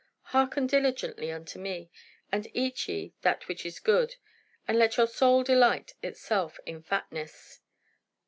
hearken 0.33 0.65
diligently 0.65 1.31
unto 1.31 1.59
me, 1.59 1.91
and 2.31 2.47
eat 2.55 2.87
ye 2.89 3.13
that 3.21 3.47
which 3.47 3.63
is 3.63 3.79
good, 3.79 4.15
and 4.67 4.79
let 4.79 4.97
your 4.97 5.05
soul 5.05 5.43
delight 5.43 5.93
itself 6.01 6.59
in 6.65 6.81
fatness.'" 6.81 7.59